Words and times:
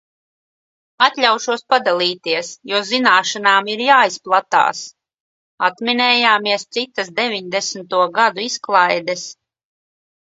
Atļaušos 1.07 1.63
padalīties, 1.73 2.47
jo 2.71 2.79
zināšanām 2.91 3.69
ir 3.73 3.83
jāizplatās. 3.87 4.79
Atminējāmies 5.67 6.65
citas 6.79 7.13
deviņdesmito 7.21 8.01
gadu 8.17 8.47
izklaides. 8.47 9.27